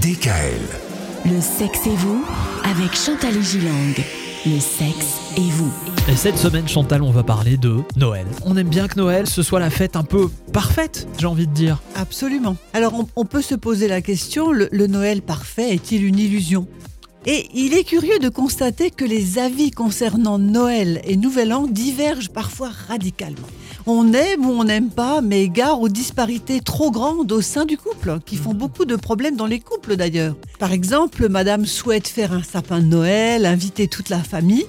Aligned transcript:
DKL. 0.00 0.62
Le 1.26 1.38
sexe 1.42 1.86
et 1.86 1.94
vous 1.94 2.24
avec 2.64 2.96
Chantal 2.96 3.36
et 3.36 3.42
Gilang. 3.42 3.94
Le 4.46 4.58
sexe 4.58 5.18
et 5.36 5.50
vous. 5.50 5.70
Et 6.08 6.16
cette 6.16 6.38
semaine, 6.38 6.66
Chantal, 6.66 7.02
on 7.02 7.10
va 7.10 7.22
parler 7.22 7.58
de 7.58 7.76
Noël. 7.96 8.24
On 8.46 8.56
aime 8.56 8.70
bien 8.70 8.88
que 8.88 8.96
Noël, 8.98 9.26
ce 9.26 9.42
soit 9.42 9.60
la 9.60 9.68
fête 9.68 9.94
un 9.94 10.02
peu 10.02 10.30
parfaite, 10.52 11.06
j'ai 11.18 11.26
envie 11.26 11.46
de 11.46 11.52
dire. 11.52 11.82
Absolument. 11.94 12.56
Alors 12.72 12.94
on, 12.94 13.06
on 13.16 13.26
peut 13.26 13.42
se 13.42 13.54
poser 13.54 13.86
la 13.86 14.00
question, 14.00 14.50
le, 14.50 14.70
le 14.72 14.86
Noël 14.86 15.20
parfait 15.20 15.74
est-il 15.74 16.04
une 16.04 16.18
illusion? 16.18 16.66
Et 17.24 17.48
il 17.54 17.72
est 17.74 17.84
curieux 17.84 18.18
de 18.18 18.28
constater 18.28 18.90
que 18.90 19.04
les 19.04 19.38
avis 19.38 19.70
concernant 19.70 20.38
Noël 20.38 21.00
et 21.04 21.16
Nouvel 21.16 21.52
An 21.52 21.68
divergent 21.68 22.30
parfois 22.30 22.70
radicalement. 22.88 23.46
On 23.86 24.12
aime 24.12 24.44
ou 24.44 24.50
on 24.50 24.64
n'aime 24.64 24.90
pas, 24.90 25.20
mais 25.20 25.48
gare 25.48 25.80
aux 25.80 25.88
disparités 25.88 26.60
trop 26.60 26.90
grandes 26.90 27.30
au 27.30 27.40
sein 27.40 27.64
du 27.64 27.76
couple, 27.76 28.18
qui 28.26 28.36
font 28.36 28.54
beaucoup 28.54 28.84
de 28.84 28.96
problèmes 28.96 29.36
dans 29.36 29.46
les 29.46 29.60
couples 29.60 29.96
d'ailleurs. 29.96 30.36
Par 30.58 30.72
exemple, 30.72 31.28
Madame 31.28 31.64
souhaite 31.64 32.08
faire 32.08 32.32
un 32.32 32.42
sapin 32.42 32.80
de 32.80 32.86
Noël, 32.86 33.46
inviter 33.46 33.86
toute 33.86 34.08
la 34.08 34.22
famille, 34.22 34.66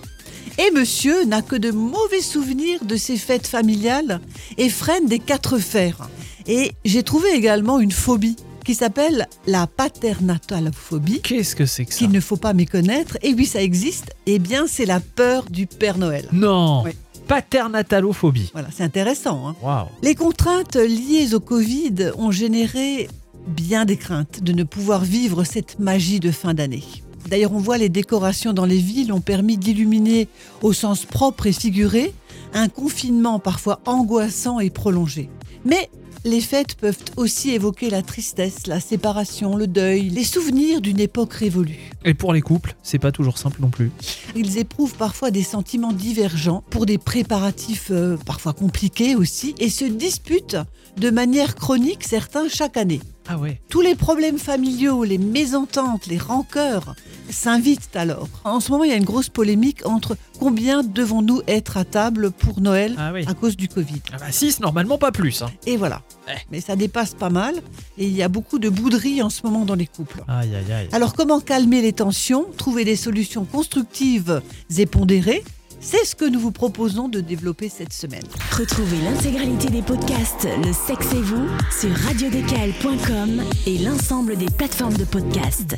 et 0.59 0.71
monsieur 0.71 1.25
n'a 1.25 1.41
que 1.41 1.55
de 1.55 1.71
mauvais 1.71 2.21
souvenirs 2.21 2.85
de 2.85 2.97
ces 2.97 3.17
fêtes 3.17 3.47
familiales 3.47 4.21
et 4.59 4.69
freine 4.69 5.07
des 5.07 5.19
quatre 5.19 5.57
fers. 5.57 6.07
Et 6.45 6.71
j'ai 6.85 7.01
trouvé 7.01 7.29
également 7.33 7.79
une 7.79 7.91
phobie 7.91 8.35
qui 8.63 8.75
s'appelle 8.75 9.27
la 9.47 9.67
paternatalophobie, 9.67 11.21
Qu'est-ce 11.21 11.55
que 11.55 11.65
c'est 11.65 11.85
que 11.85 11.91
ça 11.93 11.97
qu'il 11.99 12.11
ne 12.11 12.19
faut 12.19 12.37
pas 12.37 12.53
méconnaître. 12.53 13.17
Et 13.21 13.33
oui, 13.33 13.45
ça 13.45 13.61
existe. 13.61 14.15
Eh 14.25 14.39
bien, 14.39 14.65
c'est 14.67 14.85
la 14.85 14.99
peur 14.99 15.45
du 15.49 15.67
Père 15.67 15.97
Noël. 15.97 16.27
Non 16.31 16.83
Oui. 16.85 16.91
Paternatalophobie. 17.27 18.49
Voilà, 18.53 18.67
c'est 18.75 18.83
intéressant. 18.83 19.47
hein. 19.47 19.55
Waouh 19.61 19.87
Les 20.01 20.15
contraintes 20.15 20.75
liées 20.75 21.33
au 21.33 21.39
Covid 21.39 22.11
ont 22.17 22.31
généré 22.31 23.07
bien 23.47 23.85
des 23.85 23.97
craintes 23.97 24.43
de 24.43 24.51
ne 24.53 24.63
pouvoir 24.63 25.03
vivre 25.03 25.43
cette 25.43 25.79
magie 25.79 26.19
de 26.19 26.31
fin 26.31 26.53
d'année. 26.53 26.83
D'ailleurs, 27.29 27.53
on 27.53 27.59
voit 27.59 27.77
les 27.77 27.89
décorations 27.89 28.51
dans 28.53 28.65
les 28.65 28.77
villes 28.77 29.13
ont 29.13 29.21
permis 29.21 29.57
d'illuminer 29.57 30.27
au 30.61 30.73
sens 30.73 31.05
propre 31.05 31.47
et 31.47 31.53
figuré 31.53 32.13
un 32.53 32.67
confinement 32.67 33.39
parfois 33.39 33.79
angoissant 33.85 34.59
et 34.59 34.69
prolongé. 34.69 35.29
Mais 35.65 35.89
les 36.25 36.41
fêtes 36.41 36.75
peuvent 36.75 36.97
aussi 37.17 37.51
évoquer 37.51 37.89
la 37.89 38.01
tristesse, 38.01 38.67
la 38.67 38.79
séparation, 38.79 39.55
le 39.55 39.67
deuil, 39.67 40.09
les 40.09 40.23
souvenirs 40.23 40.81
d'une 40.81 40.99
époque 40.99 41.33
révolue. 41.33 41.91
Et 42.05 42.13
pour 42.13 42.33
les 42.33 42.41
couples, 42.41 42.75
c'est 42.83 42.99
pas 42.99 43.11
toujours 43.11 43.37
simple 43.37 43.61
non 43.61 43.69
plus. 43.69 43.91
Ils 44.35 44.57
éprouvent 44.57 44.95
parfois 44.95 45.31
des 45.31 45.43
sentiments 45.43 45.91
divergents 45.93 46.63
pour 46.69 46.85
des 46.85 46.97
préparatifs 46.97 47.89
euh, 47.91 48.17
parfois 48.25 48.53
compliqués 48.53 49.15
aussi 49.15 49.55
et 49.59 49.69
se 49.69 49.85
disputent 49.85 50.57
de 50.97 51.09
manière 51.09 51.55
chronique 51.55 52.03
certains 52.03 52.47
chaque 52.47 52.77
année. 52.77 53.01
Ah 53.27 53.37
ouais 53.37 53.61
Tous 53.69 53.81
les 53.81 53.95
problèmes 53.95 54.37
familiaux, 54.37 55.03
les 55.05 55.17
mésententes, 55.17 56.07
les 56.07 56.17
rancœurs 56.17 56.95
s'invitent 57.29 57.95
alors. 57.95 58.27
En 58.43 58.59
ce 58.59 58.69
moment, 58.71 58.83
il 58.83 58.89
y 58.89 58.93
a 58.93 58.97
une 58.97 59.05
grosse 59.05 59.29
polémique 59.29 59.85
entre 59.85 60.17
combien 60.39 60.83
devons-nous 60.83 61.41
être 61.47 61.77
à 61.77 61.85
table 61.85 62.31
pour 62.31 62.59
Noël 62.59 62.95
Ah 62.97 63.11
oui. 63.13 63.23
à 63.25 63.33
cause 63.33 63.55
du 63.55 63.69
Covid. 63.69 64.01
Ah 64.11 64.17
bah 64.19 64.31
6, 64.31 64.59
normalement 64.59 64.97
pas 64.97 65.11
plus. 65.13 65.41
Hein. 65.41 65.49
Et 65.65 65.77
voilà. 65.77 66.01
Ouais. 66.27 66.37
Mais 66.51 66.61
ça 66.61 66.75
dépasse 66.75 67.13
pas 67.13 67.29
mal 67.29 67.55
et 67.97 68.05
il 68.05 68.15
y 68.15 68.23
a 68.23 68.29
beaucoup 68.29 68.59
de 68.59 68.69
bouderies 68.69 69.21
en 69.21 69.29
ce 69.29 69.41
moment 69.43 69.65
dans 69.65 69.75
les 69.75 69.87
couples. 69.87 70.23
Aïe 70.27 70.55
aïe 70.55 70.71
aïe. 70.71 70.89
Alors 70.91 71.13
comment 71.13 71.39
calmer 71.39 71.81
les 71.81 71.93
tensions, 71.93 72.45
trouver 72.57 72.85
des 72.85 72.95
solutions 72.95 73.45
constructives 73.45 74.41
et 74.77 74.85
pondérées? 74.85 75.43
C'est 75.81 76.05
ce 76.05 76.15
que 76.15 76.23
nous 76.23 76.39
vous 76.39 76.53
proposons 76.53 77.09
de 77.09 77.19
développer 77.19 77.67
cette 77.67 77.91
semaine. 77.91 78.23
Retrouvez 78.57 79.01
l'intégralité 79.03 79.67
des 79.67 79.81
podcasts 79.81 80.47
Le 80.65 80.71
sexe 80.71 81.11
et 81.11 81.21
vous 81.21 81.45
sur 81.77 81.93
radiodécal.com 82.07 83.43
et 83.67 83.77
l'ensemble 83.79 84.37
des 84.37 84.45
plateformes 84.45 84.95
de 84.95 85.03
podcasts. 85.03 85.75